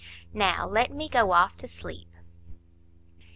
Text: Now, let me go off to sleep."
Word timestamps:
Now, 0.33 0.67
let 0.67 0.89
me 0.91 1.07
go 1.07 1.31
off 1.31 1.55
to 1.57 1.67
sleep." 1.67 2.09